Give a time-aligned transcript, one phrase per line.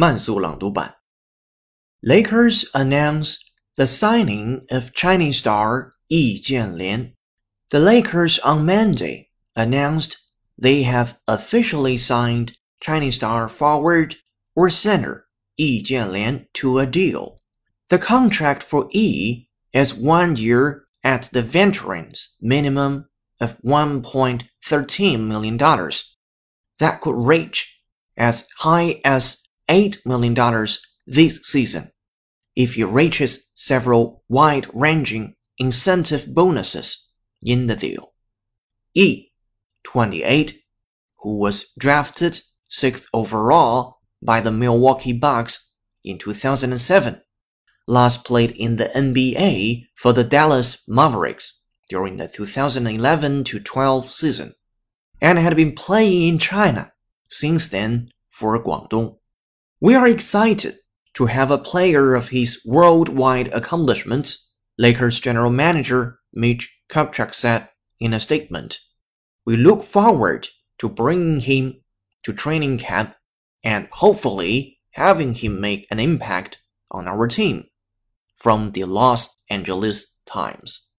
[0.00, 0.96] 慢速朗读版。
[2.02, 3.38] Lakers announced
[3.76, 7.14] the signing of Chinese star Yi Jianlian.
[7.70, 10.18] The Lakers on Monday announced
[10.58, 14.16] they have officially signed Chinese star forward
[14.54, 15.26] or center
[15.56, 17.38] Yi Jianlian to a deal.
[17.88, 23.08] The contract for Yi is one year at the veteran's minimum
[23.40, 25.56] of $1.13 million.
[26.78, 27.80] That could reach
[28.16, 30.67] as high as $8 million
[31.07, 31.91] this season
[32.57, 37.07] if he reaches several wide ranging incentive bonuses
[37.41, 38.13] in the deal.
[38.93, 39.29] E,
[39.85, 40.59] 28,
[41.19, 45.69] who was drafted 6th overall by the Milwaukee Bucks
[46.03, 47.21] in 2007,
[47.87, 54.53] last played in the NBA for the Dallas Mavericks during the 2011 12 season,
[55.21, 56.91] and had been playing in China
[57.29, 59.20] since then for Guangdong.
[59.83, 60.75] We are excited
[61.15, 67.67] to have a player of his worldwide accomplishments, Lakers general manager Mitch Kupchak said
[67.99, 68.77] in a statement.
[69.43, 71.81] We look forward to bringing him
[72.21, 73.15] to training camp
[73.63, 76.59] and hopefully having him make an impact
[76.91, 77.63] on our team.
[78.37, 80.89] From the Los Angeles Times.